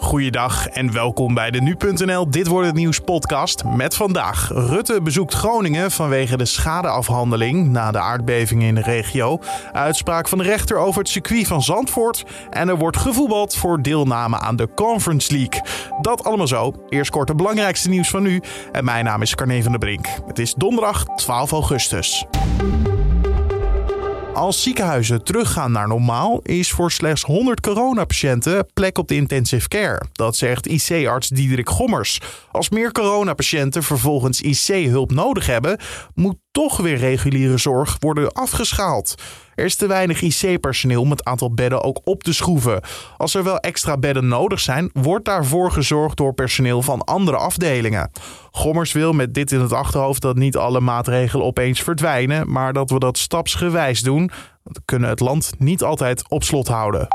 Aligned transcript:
Goeiedag 0.00 0.68
en 0.68 0.92
welkom 0.92 1.34
bij 1.34 1.50
de 1.50 1.60
Nu.nl 1.60 2.30
Dit 2.30 2.46
Wordt 2.46 2.66
Het 2.66 2.76
Nieuws 2.76 2.98
podcast 2.98 3.64
met 3.64 3.94
vandaag. 3.94 4.48
Rutte 4.48 5.02
bezoekt 5.02 5.34
Groningen 5.34 5.90
vanwege 5.90 6.36
de 6.36 6.44
schadeafhandeling 6.44 7.70
na 7.70 7.90
de 7.90 7.98
aardbevingen 7.98 8.66
in 8.66 8.74
de 8.74 8.82
regio. 8.82 9.38
Uitspraak 9.72 10.28
van 10.28 10.38
de 10.38 10.44
rechter 10.44 10.76
over 10.76 11.00
het 11.00 11.08
circuit 11.08 11.46
van 11.46 11.62
Zandvoort. 11.62 12.24
En 12.50 12.68
er 12.68 12.76
wordt 12.76 12.96
gevoetbald 12.96 13.56
voor 13.56 13.82
deelname 13.82 14.38
aan 14.38 14.56
de 14.56 14.68
Conference 14.74 15.32
League. 15.32 15.62
Dat 16.00 16.24
allemaal 16.24 16.48
zo. 16.48 16.72
Eerst 16.88 17.10
kort 17.10 17.28
het 17.28 17.36
belangrijkste 17.36 17.88
nieuws 17.88 18.10
van 18.10 18.22
nu. 18.22 18.42
En 18.72 18.84
mijn 18.84 19.04
naam 19.04 19.22
is 19.22 19.34
Carne 19.34 19.62
van 19.62 19.70
der 19.70 19.80
Brink. 19.80 20.06
Het 20.26 20.38
is 20.38 20.54
donderdag 20.54 21.04
12 21.04 21.52
augustus. 21.52 22.26
Als 24.38 24.62
ziekenhuizen 24.62 25.24
teruggaan 25.24 25.72
naar 25.72 25.88
normaal, 25.88 26.40
is 26.42 26.70
voor 26.70 26.90
slechts 26.90 27.22
100 27.22 27.60
coronapatiënten 27.60 28.66
plek 28.74 28.98
op 28.98 29.08
de 29.08 29.14
intensive 29.14 29.68
care. 29.68 30.02
Dat 30.12 30.36
zegt 30.36 30.66
IC-arts 30.66 31.28
Diederik 31.28 31.68
Gommers. 31.68 32.20
Als 32.52 32.68
meer 32.68 32.92
coronapatiënten 32.92 33.82
vervolgens 33.82 34.40
IC-hulp 34.40 35.12
nodig 35.12 35.46
hebben, 35.46 35.78
moet 36.14 36.36
toch 36.58 36.76
weer 36.76 36.96
reguliere 36.96 37.58
zorg 37.58 37.96
worden 37.98 38.32
afgeschaald. 38.32 39.14
Er 39.54 39.64
is 39.64 39.76
te 39.76 39.86
weinig 39.86 40.20
IC-personeel 40.22 41.00
om 41.00 41.10
het 41.10 41.24
aantal 41.24 41.54
bedden 41.54 41.82
ook 41.82 42.00
op 42.04 42.22
te 42.22 42.32
schroeven. 42.32 42.80
Als 43.16 43.34
er 43.34 43.44
wel 43.44 43.58
extra 43.58 43.96
bedden 43.96 44.28
nodig 44.28 44.60
zijn, 44.60 44.90
wordt 44.92 45.24
daarvoor 45.24 45.72
gezorgd 45.72 46.16
door 46.16 46.34
personeel 46.34 46.82
van 46.82 47.04
andere 47.04 47.36
afdelingen. 47.36 48.10
Gommers 48.50 48.92
wil 48.92 49.12
met 49.12 49.34
dit 49.34 49.52
in 49.52 49.60
het 49.60 49.72
achterhoofd 49.72 50.22
dat 50.22 50.36
niet 50.36 50.56
alle 50.56 50.80
maatregelen 50.80 51.46
opeens 51.46 51.82
verdwijnen, 51.82 52.52
maar 52.52 52.72
dat 52.72 52.90
we 52.90 52.98
dat 52.98 53.18
stapsgewijs 53.18 54.00
doen. 54.00 54.30
We 54.62 54.80
kunnen 54.84 55.08
het 55.08 55.20
land 55.20 55.52
niet 55.58 55.82
altijd 55.82 56.28
op 56.28 56.42
slot 56.42 56.68
houden. 56.68 57.08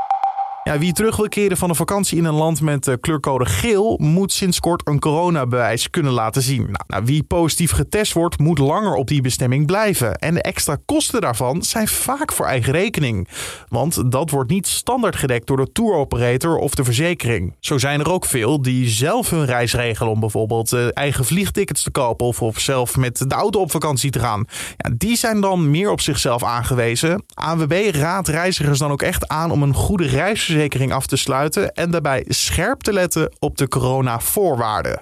Ja, 0.64 0.78
wie 0.78 0.92
terug 0.92 1.16
wil 1.16 1.28
keren 1.28 1.56
van 1.56 1.68
een 1.68 1.74
vakantie 1.74 2.18
in 2.18 2.24
een 2.24 2.34
land 2.34 2.60
met 2.60 2.86
uh, 2.86 2.94
kleurcode 3.00 3.44
geel, 3.44 3.98
moet 4.00 4.32
sinds 4.32 4.60
kort 4.60 4.88
een 4.88 4.98
coronabewijs 4.98 5.90
kunnen 5.90 6.12
laten 6.12 6.42
zien. 6.42 6.62
Nou, 6.62 6.84
nou, 6.86 7.04
wie 7.04 7.22
positief 7.22 7.70
getest 7.70 8.12
wordt, 8.12 8.38
moet 8.38 8.58
langer 8.58 8.94
op 8.94 9.08
die 9.08 9.20
bestemming 9.20 9.66
blijven. 9.66 10.14
En 10.14 10.34
de 10.34 10.42
extra 10.42 10.76
kosten 10.84 11.20
daarvan 11.20 11.62
zijn 11.62 11.88
vaak 11.88 12.32
voor 12.32 12.46
eigen 12.46 12.72
rekening. 12.72 13.28
Want 13.68 14.12
dat 14.12 14.30
wordt 14.30 14.50
niet 14.50 14.66
standaard 14.66 15.16
gedekt 15.16 15.46
door 15.46 15.56
de 15.56 15.72
touroperator 15.72 16.56
of 16.56 16.74
de 16.74 16.84
verzekering. 16.84 17.54
Zo 17.60 17.78
zijn 17.78 18.00
er 18.00 18.10
ook 18.10 18.24
veel 18.24 18.62
die 18.62 18.88
zelf 18.88 19.30
hun 19.30 19.44
reis 19.44 19.74
regelen 19.74 20.12
om 20.12 20.20
bijvoorbeeld 20.20 20.72
uh, 20.72 20.86
eigen 20.92 21.24
vliegtickets 21.24 21.82
te 21.82 21.90
kopen 21.90 22.26
of, 22.26 22.42
of 22.42 22.60
zelf 22.60 22.96
met 22.96 23.18
de 23.18 23.34
auto 23.34 23.60
op 23.60 23.70
vakantie 23.70 24.10
te 24.10 24.18
gaan. 24.18 24.44
Ja, 24.76 24.90
die 24.96 25.16
zijn 25.16 25.40
dan 25.40 25.70
meer 25.70 25.90
op 25.90 26.00
zichzelf 26.00 26.44
aangewezen. 26.44 27.24
ANWB 27.34 27.90
raadt 27.94 28.28
reizigers 28.28 28.78
dan 28.78 28.90
ook 28.90 29.02
echt 29.02 29.28
aan 29.28 29.50
om 29.50 29.62
een 29.62 29.74
goede 29.74 30.06
reis 30.06 30.52
af 30.92 31.06
te 31.06 31.16
sluiten 31.16 31.74
en 31.74 31.90
daarbij 31.90 32.24
scherp 32.28 32.80
te 32.80 32.92
letten 32.92 33.32
op 33.38 33.58
de 33.58 33.68
corona-voorwaarden. 33.68 35.00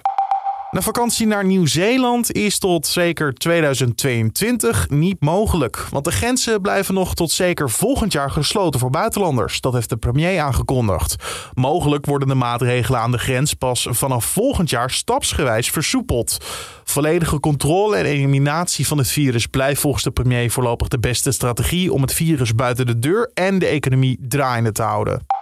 Een 0.73 0.83
vakantie 0.83 1.27
naar 1.27 1.45
Nieuw-Zeeland 1.45 2.31
is 2.31 2.59
tot 2.59 2.87
zeker 2.87 3.33
2022 3.33 4.89
niet 4.89 5.21
mogelijk. 5.21 5.85
Want 5.89 6.05
de 6.05 6.11
grenzen 6.11 6.61
blijven 6.61 6.93
nog 6.93 7.15
tot 7.15 7.31
zeker 7.31 7.69
volgend 7.69 8.13
jaar 8.13 8.31
gesloten 8.31 8.79
voor 8.79 8.89
buitenlanders. 8.89 9.61
Dat 9.61 9.73
heeft 9.73 9.89
de 9.89 9.97
premier 9.97 10.39
aangekondigd. 10.39 11.15
Mogelijk 11.53 12.05
worden 12.05 12.27
de 12.27 12.35
maatregelen 12.35 12.99
aan 12.99 13.11
de 13.11 13.17
grens 13.17 13.53
pas 13.53 13.87
vanaf 13.89 14.25
volgend 14.25 14.69
jaar 14.69 14.89
stapsgewijs 14.89 15.69
versoepeld. 15.69 16.37
Volledige 16.83 17.39
controle 17.39 17.95
en 17.95 18.05
eliminatie 18.05 18.87
van 18.87 18.97
het 18.97 19.07
virus 19.07 19.47
blijft 19.47 19.81
volgens 19.81 20.03
de 20.03 20.11
premier 20.11 20.51
voorlopig 20.51 20.87
de 20.87 20.99
beste 20.99 21.31
strategie 21.31 21.93
om 21.93 22.01
het 22.01 22.13
virus 22.13 22.55
buiten 22.55 22.85
de 22.85 22.99
deur 22.99 23.31
en 23.33 23.59
de 23.59 23.65
economie 23.65 24.17
draaiende 24.21 24.71
te 24.71 24.81
houden. 24.81 25.32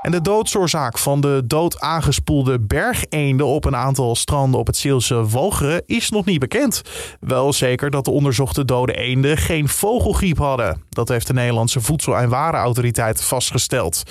En 0.00 0.10
de 0.10 0.20
doodsoorzaak 0.20 0.98
van 0.98 1.20
de 1.20 1.42
dood 1.46 1.80
aangespoelde 1.80 2.60
bergeenden 2.60 3.46
op 3.46 3.64
een 3.64 3.76
aantal 3.76 4.16
stranden 4.16 4.60
op 4.60 4.66
het 4.66 4.76
Zeelse 4.76 5.28
Walcheren 5.28 5.82
is 5.86 6.10
nog 6.10 6.24
niet 6.24 6.38
bekend. 6.38 6.82
Wel 7.20 7.52
zeker 7.52 7.90
dat 7.90 8.04
de 8.04 8.10
onderzochte 8.10 8.64
dode 8.64 8.92
eenden 8.92 9.36
geen 9.36 9.68
vogelgriep 9.68 10.38
hadden. 10.38 10.82
Dat 10.88 11.08
heeft 11.08 11.26
de 11.26 11.32
Nederlandse 11.32 11.80
Voedsel- 11.80 12.18
en 12.18 12.28
Warenautoriteit 12.28 13.22
vastgesteld. 13.22 14.02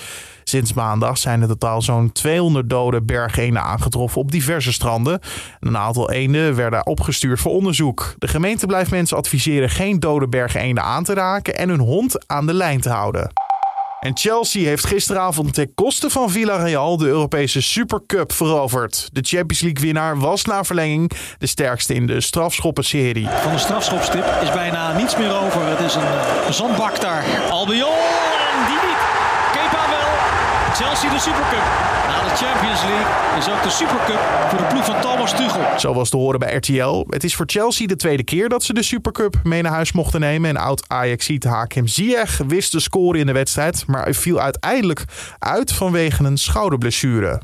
Sinds 0.44 0.72
maandag 0.72 1.18
zijn 1.18 1.42
er 1.42 1.48
totaal 1.48 1.82
zo'n 1.82 2.12
200 2.12 2.70
dode 2.70 3.02
bergeenden 3.02 3.62
aangetroffen 3.62 4.20
op 4.20 4.30
diverse 4.30 4.72
stranden. 4.72 5.20
Een 5.60 5.76
aantal 5.76 6.10
eenden 6.10 6.54
werden 6.54 6.86
opgestuurd 6.86 7.40
voor 7.40 7.52
onderzoek. 7.52 8.14
De 8.18 8.28
gemeente 8.28 8.66
blijft 8.66 8.90
mensen 8.90 9.16
adviseren 9.16 9.70
geen 9.70 10.00
dode 10.00 10.28
bergeenden 10.28 10.84
aan 10.84 11.04
te 11.04 11.14
raken 11.14 11.56
en 11.56 11.68
hun 11.68 11.80
hond 11.80 12.28
aan 12.28 12.46
de 12.46 12.54
lijn 12.54 12.80
te 12.80 12.90
houden. 12.90 13.39
En 14.00 14.16
Chelsea 14.16 14.66
heeft 14.66 14.86
gisteravond 14.86 15.54
ten 15.54 15.74
koste 15.74 16.10
van 16.10 16.30
Villarreal 16.30 16.96
de 16.96 17.06
Europese 17.06 17.62
Supercup 17.62 18.32
veroverd. 18.32 19.08
De 19.12 19.20
Champions 19.22 19.60
League 19.60 19.84
winnaar 19.84 20.18
was 20.18 20.44
na 20.44 20.64
verlenging 20.64 21.10
de 21.38 21.46
sterkste 21.46 21.94
in 21.94 22.06
de 22.06 22.20
strafschoppenserie. 22.20 23.28
Van 23.42 23.52
de 23.52 23.58
strafschopstip 23.58 24.24
is 24.42 24.52
bijna 24.52 24.96
niets 24.96 25.16
meer 25.16 25.36
over. 25.36 25.66
Het 25.66 25.80
is 25.80 25.94
een, 25.94 26.52
zandbak 26.52 27.00
daar. 27.00 27.24
Albion 27.50 27.98
en 28.54 28.66
die 28.66 28.88
niet. 28.88 29.00
Kepa 29.52 29.88
wel. 29.88 30.10
Chelsea 30.74 31.10
de 31.10 31.18
Supercup. 31.18 31.66
Na 32.08 32.22
de 32.28 32.36
Champions 32.36 32.82
League 32.82 33.19
is 33.40 33.46
de 33.62 33.70
Supercup 33.70 34.20
voor 34.48 34.58
de 34.58 34.64
ploeg 34.64 34.84
van 34.84 35.00
Thomas 35.00 35.30
Tuchel. 35.30 35.78
Zo 35.78 35.94
was 35.94 36.10
te 36.10 36.16
horen 36.16 36.38
bij 36.40 36.54
RTL. 36.54 37.06
Het 37.08 37.24
is 37.24 37.34
voor 37.34 37.46
Chelsea 37.48 37.86
de 37.86 37.96
tweede 37.96 38.22
keer 38.22 38.48
dat 38.48 38.62
ze 38.62 38.72
de 38.72 38.82
Supercup 38.82 39.40
mee 39.42 39.62
naar 39.62 39.72
huis 39.72 39.92
mochten 39.92 40.20
nemen. 40.20 40.50
En 40.50 40.56
oud-Ajaxiet 40.56 41.44
Hakim 41.44 41.86
Ziyech 41.86 42.40
wist 42.46 42.72
de 42.72 42.80
score 42.80 43.18
in 43.18 43.26
de 43.26 43.32
wedstrijd, 43.32 43.84
maar 43.86 44.14
viel 44.14 44.40
uiteindelijk 44.40 45.04
uit 45.38 45.72
vanwege 45.72 46.24
een 46.24 46.38
schouderblessure. 46.38 47.40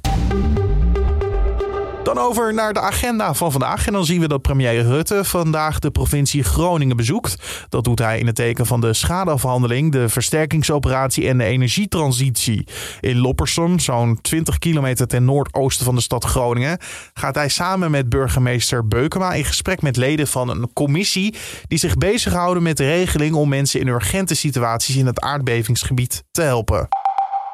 Over 2.18 2.54
naar 2.54 2.72
de 2.72 2.80
agenda 2.80 3.34
van 3.34 3.52
vandaag. 3.52 3.86
En 3.86 3.92
dan 3.92 4.04
zien 4.04 4.20
we 4.20 4.28
dat 4.28 4.42
premier 4.42 4.82
Rutte 4.82 5.24
vandaag 5.24 5.78
de 5.78 5.90
provincie 5.90 6.42
Groningen 6.42 6.96
bezoekt. 6.96 7.36
Dat 7.68 7.84
doet 7.84 7.98
hij 7.98 8.18
in 8.18 8.26
het 8.26 8.34
teken 8.34 8.66
van 8.66 8.80
de 8.80 8.92
schadeafhandeling, 8.92 9.92
de 9.92 10.08
versterkingsoperatie 10.08 11.28
en 11.28 11.38
de 11.38 11.44
energietransitie. 11.44 12.66
In 13.00 13.18
Loppersum, 13.18 13.78
zo'n 13.78 14.18
20 14.20 14.58
kilometer 14.58 15.06
ten 15.06 15.24
noordoosten 15.24 15.84
van 15.84 15.94
de 15.94 16.00
stad 16.00 16.24
Groningen, 16.24 16.78
gaat 17.14 17.34
hij 17.34 17.48
samen 17.48 17.90
met 17.90 18.08
burgemeester 18.08 18.88
Beukema 18.88 19.32
in 19.32 19.44
gesprek 19.44 19.82
met 19.82 19.96
leden 19.96 20.26
van 20.26 20.48
een 20.48 20.72
commissie 20.72 21.34
die 21.68 21.78
zich 21.78 21.94
bezighouden 21.94 22.62
met 22.62 22.76
de 22.76 22.86
regeling 22.86 23.34
om 23.34 23.48
mensen 23.48 23.80
in 23.80 23.88
urgente 23.88 24.34
situaties 24.34 24.96
in 24.96 25.06
het 25.06 25.20
aardbevingsgebied 25.20 26.24
te 26.30 26.42
helpen. 26.42 26.88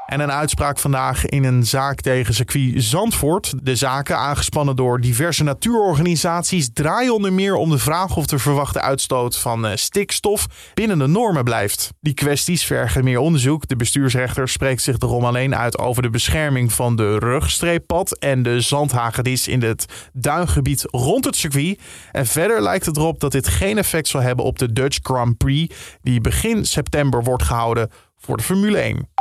En 0.07 0.21
een 0.21 0.33
uitspraak 0.33 0.79
vandaag 0.79 1.27
in 1.27 1.45
een 1.45 1.67
zaak 1.67 2.01
tegen 2.01 2.35
circuit 2.35 2.73
Zandvoort. 2.77 3.53
De 3.63 3.77
zaken, 3.77 4.19
aangespannen 4.19 4.77
door 4.77 5.01
diverse 5.01 5.45
natuurorganisaties, 5.45 6.71
draaien 6.73 7.15
onder 7.15 7.33
meer 7.33 7.55
om 7.55 7.71
de 7.71 7.79
vraag 7.79 8.17
of 8.17 8.27
de 8.27 8.39
verwachte 8.39 8.81
uitstoot 8.81 9.39
van 9.39 9.67
eh, 9.67 9.77
stikstof 9.77 10.47
binnen 10.75 10.99
de 10.99 11.07
normen 11.07 11.45
blijft. 11.45 11.93
Die 12.01 12.15
kwesties 12.15 12.65
vergen 12.65 13.05
meer 13.05 13.19
onderzoek. 13.19 13.69
De 13.69 13.77
bestuursrechter 13.77 14.49
spreekt 14.49 14.83
zich 14.83 14.99
erom 14.99 15.25
alleen 15.25 15.57
uit 15.57 15.79
over 15.79 16.03
de 16.03 16.11
bescherming 16.11 16.73
van 16.73 16.97
de 16.97 17.19
rugstreeppad 17.19 18.19
en 18.19 18.43
de 18.43 18.61
zandhagedis 18.61 19.49
in 19.49 19.63
het 19.63 20.11
duingebied 20.13 20.85
rond 20.91 21.25
het 21.25 21.37
circuit. 21.37 21.81
En 22.13 22.27
verder 22.27 22.63
lijkt 22.63 22.87
het 22.87 22.97
erop 22.97 23.21
dat 23.21 23.33
dit 23.33 23.49
geen 23.49 23.79
effect 23.79 24.09
zal 24.09 24.21
hebben 24.21 24.45
op 24.45 24.59
de 24.59 24.73
Dutch 24.73 24.99
Grand 25.03 25.37
Prix, 25.37 25.75
die 26.03 26.21
begin 26.21 26.65
september 26.65 27.23
wordt 27.23 27.43
gehouden 27.43 27.91
voor 28.19 28.37
de 28.37 28.43
Formule 28.43 28.79
1. 28.79 29.12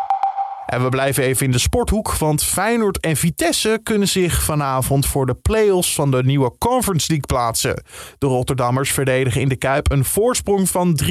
En 0.71 0.83
we 0.83 0.89
blijven 0.89 1.23
even 1.23 1.45
in 1.45 1.51
de 1.51 1.59
sporthoek, 1.59 2.13
want 2.13 2.43
Feyenoord 2.43 2.99
en 2.99 3.15
Vitesse 3.15 3.79
kunnen 3.83 4.07
zich 4.07 4.43
vanavond 4.43 5.05
voor 5.05 5.25
de 5.25 5.33
play-offs 5.33 5.95
van 5.95 6.11
de 6.11 6.23
nieuwe 6.23 6.57
Conference 6.57 7.07
League 7.07 7.25
plaatsen. 7.25 7.83
De 8.17 8.25
Rotterdammers 8.25 8.91
verdedigen 8.91 9.41
in 9.41 9.47
de 9.47 9.55
Kuip 9.55 9.91
een 9.91 10.05
voorsprong 10.05 10.69
van 10.69 10.99
3-0 11.03 11.07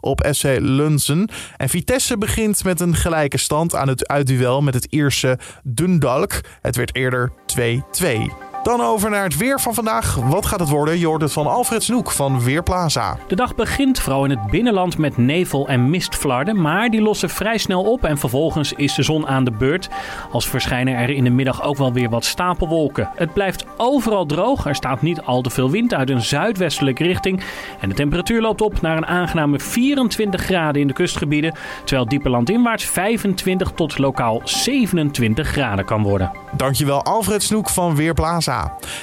op 0.00 0.26
SC 0.30 0.44
Lunzen. 0.58 1.28
En 1.56 1.68
Vitesse 1.68 2.18
begint 2.18 2.64
met 2.64 2.80
een 2.80 2.94
gelijke 2.94 3.38
stand 3.38 3.74
aan 3.74 3.88
het 3.88 4.08
uitduel 4.08 4.60
met 4.60 4.74
het 4.74 4.84
Ierse 4.84 5.38
Dundalk. 5.62 6.40
Het 6.60 6.76
werd 6.76 6.94
eerder 6.94 7.32
2-2. 7.46 8.51
Dan 8.62 8.80
over 8.80 9.10
naar 9.10 9.22
het 9.22 9.36
weer 9.36 9.60
van 9.60 9.74
vandaag. 9.74 10.14
Wat 10.14 10.46
gaat 10.46 10.60
het 10.60 10.68
worden? 10.68 10.98
Je 10.98 11.06
hoort 11.06 11.22
het 11.22 11.32
van 11.32 11.46
Alfred 11.46 11.82
Snoek 11.82 12.10
van 12.10 12.40
Weerplaza. 12.40 13.16
De 13.28 13.34
dag 13.36 13.54
begint 13.54 14.00
vooral 14.00 14.24
in 14.24 14.30
het 14.30 14.50
binnenland 14.50 14.98
met 14.98 15.16
nevel 15.16 15.68
en 15.68 15.90
mistflarden, 15.90 16.60
maar 16.60 16.90
die 16.90 17.02
lossen 17.02 17.30
vrij 17.30 17.58
snel 17.58 17.82
op 17.82 18.04
en 18.04 18.18
vervolgens 18.18 18.72
is 18.72 18.94
de 18.94 19.02
zon 19.02 19.26
aan 19.26 19.44
de 19.44 19.50
beurt. 19.50 19.88
Als 20.30 20.48
verschijnen 20.48 20.96
er 20.96 21.10
in 21.10 21.24
de 21.24 21.30
middag 21.30 21.62
ook 21.62 21.76
wel 21.76 21.92
weer 21.92 22.10
wat 22.10 22.24
stapelwolken. 22.24 23.10
Het 23.14 23.32
blijft 23.32 23.64
overal 23.76 24.26
droog, 24.26 24.66
er 24.66 24.74
staat 24.74 25.02
niet 25.02 25.22
al 25.22 25.40
te 25.40 25.50
veel 25.50 25.70
wind 25.70 25.94
uit 25.94 26.10
een 26.10 26.22
zuidwestelijke 26.22 27.04
richting 27.04 27.42
en 27.80 27.88
de 27.88 27.94
temperatuur 27.94 28.40
loopt 28.40 28.60
op 28.60 28.80
naar 28.80 28.96
een 28.96 29.06
aangename 29.06 29.58
24 29.60 30.42
graden 30.42 30.80
in 30.80 30.86
de 30.86 30.92
kustgebieden, 30.92 31.54
terwijl 31.84 32.08
diepe 32.08 32.30
landinwaarts 32.30 32.84
25 32.84 33.70
tot 33.70 33.98
lokaal 33.98 34.40
27 34.44 35.48
graden 35.48 35.84
kan 35.84 36.02
worden. 36.02 36.30
Dankjewel 36.56 37.02
Alfred 37.02 37.42
Snoek 37.42 37.68
van 37.68 37.96
Weerplaza. 37.96 38.51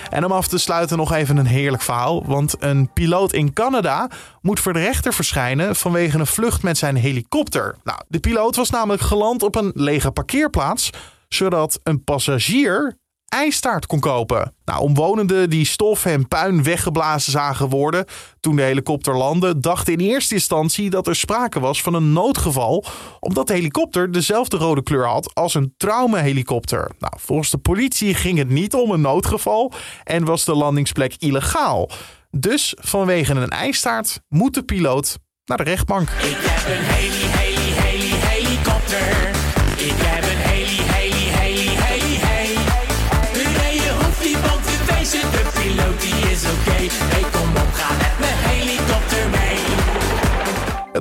En 0.09 0.25
om 0.25 0.31
af 0.31 0.47
te 0.47 0.57
sluiten 0.57 0.97
nog 0.97 1.13
even 1.13 1.37
een 1.37 1.45
heerlijk 1.45 1.83
verhaal. 1.83 2.25
Want 2.25 2.55
een 2.59 2.93
piloot 2.93 3.33
in 3.33 3.53
Canada 3.53 4.09
moet 4.41 4.59
voor 4.59 4.73
de 4.73 4.79
rechter 4.79 5.13
verschijnen 5.13 5.75
vanwege 5.75 6.19
een 6.19 6.27
vlucht 6.27 6.63
met 6.63 6.77
zijn 6.77 6.95
helikopter. 6.95 7.75
Nou, 7.83 7.99
de 8.07 8.19
piloot 8.19 8.55
was 8.55 8.69
namelijk 8.69 9.01
geland 9.01 9.43
op 9.43 9.55
een 9.55 9.71
lege 9.75 10.11
parkeerplaats 10.11 10.89
zodat 11.29 11.79
een 11.83 12.03
passagier 12.03 12.97
ijstaart 13.29 13.85
kon 13.85 13.99
kopen. 13.99 14.53
Nou, 14.65 14.81
omwonenden 14.81 15.49
die 15.49 15.65
stof 15.65 16.05
en 16.05 16.27
puin 16.27 16.63
weggeblazen 16.63 17.31
zagen 17.31 17.69
worden 17.69 18.05
toen 18.39 18.55
de 18.55 18.61
helikopter 18.61 19.17
landde, 19.17 19.59
dachten 19.59 19.93
in 19.93 19.99
eerste 19.99 20.33
instantie 20.33 20.89
dat 20.89 21.07
er 21.07 21.15
sprake 21.15 21.59
was 21.59 21.81
van 21.81 21.93
een 21.93 22.13
noodgeval, 22.13 22.85
omdat 23.19 23.47
de 23.47 23.53
helikopter 23.53 24.11
dezelfde 24.11 24.57
rode 24.57 24.83
kleur 24.83 25.07
had 25.07 25.35
als 25.35 25.53
een 25.53 25.73
traumahelikopter. 25.77 26.91
Nou, 26.99 27.13
volgens 27.17 27.49
de 27.49 27.57
politie 27.57 28.13
ging 28.13 28.37
het 28.37 28.49
niet 28.49 28.73
om 28.73 28.91
een 28.91 29.01
noodgeval 29.01 29.71
en 30.03 30.25
was 30.25 30.45
de 30.45 30.55
landingsplek 30.55 31.15
illegaal. 31.17 31.89
Dus 32.31 32.73
vanwege 32.79 33.33
een 33.33 33.49
ijstaart 33.49 34.21
moet 34.27 34.53
de 34.53 34.63
piloot 34.63 35.17
naar 35.45 35.57
de 35.57 35.63
rechtbank. 35.63 36.09
Ik 36.09 36.37
heb 36.39 36.77
een 36.77 37.18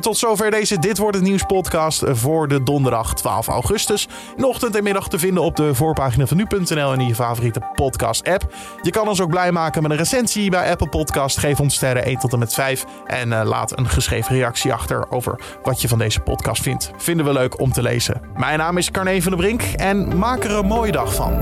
Tot 0.08 0.18
zover 0.18 0.50
deze 0.50 0.78
Dit 0.78 0.98
Wordt 0.98 1.16
Het 1.16 1.24
Nieuws 1.24 1.42
podcast 1.42 2.02
voor 2.06 2.48
de 2.48 2.62
donderdag 2.62 3.14
12 3.14 3.48
augustus. 3.48 4.08
In 4.36 4.44
ochtend 4.44 4.76
en 4.76 4.82
middag 4.82 5.08
te 5.08 5.18
vinden 5.18 5.42
op 5.42 5.56
de 5.56 5.74
voorpagina 5.74 6.26
van 6.26 6.36
nu.nl 6.36 6.92
en 6.92 7.00
in 7.00 7.06
je 7.06 7.14
favoriete 7.14 7.60
podcast 7.74 8.28
app. 8.28 8.54
Je 8.82 8.90
kan 8.90 9.08
ons 9.08 9.20
ook 9.20 9.30
blij 9.30 9.52
maken 9.52 9.82
met 9.82 9.90
een 9.90 9.96
recensie 9.96 10.50
bij 10.50 10.70
Apple 10.70 10.88
Podcast. 10.88 11.38
Geef 11.38 11.60
ons 11.60 11.74
sterren 11.74 12.04
1 12.04 12.18
tot 12.18 12.32
en 12.32 12.38
met 12.38 12.54
5 12.54 12.84
en 13.06 13.32
eh, 13.32 13.46
laat 13.46 13.78
een 13.78 13.88
geschreven 13.88 14.34
reactie 14.34 14.72
achter 14.72 15.10
over 15.10 15.40
wat 15.62 15.80
je 15.80 15.88
van 15.88 15.98
deze 15.98 16.20
podcast 16.20 16.62
vindt. 16.62 16.90
Vinden 16.96 17.26
we 17.26 17.32
leuk 17.32 17.60
om 17.60 17.72
te 17.72 17.82
lezen. 17.82 18.20
Mijn 18.36 18.58
naam 18.58 18.76
is 18.76 18.90
Carne 18.90 19.22
van 19.22 19.30
der 19.30 19.40
Brink 19.40 19.62
en 19.62 20.18
maak 20.18 20.44
er 20.44 20.50
een 20.50 20.66
mooie 20.66 20.92
dag 20.92 21.14
van. 21.14 21.40